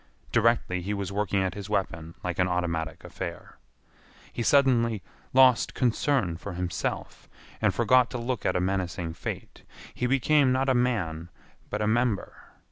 Directly 0.31 0.81
he 0.81 0.95
was 0.95 1.11
working 1.11 1.43
at 1.43 1.53
his 1.53 1.69
weapon 1.69 2.15
like 2.23 2.39
an 2.39 2.47
automatic 2.47 3.03
affair. 3.03 3.57
He 4.33 4.41
suddenly 4.41 5.03
lost 5.31 5.75
concern 5.75 6.37
for 6.37 6.53
himself, 6.53 7.29
and 7.61 7.71
forgot 7.71 8.09
to 8.09 8.17
look 8.17 8.43
at 8.43 8.55
a 8.55 8.59
menacing 8.59 9.13
fate. 9.13 9.61
He 9.93 10.07
became 10.07 10.51
not 10.51 10.69
a 10.69 10.73
man 10.73 11.29
but 11.69 11.83
a 11.83 11.87
member. 11.87 12.33